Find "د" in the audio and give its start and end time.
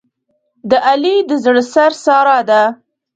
0.69-0.71, 1.29-1.31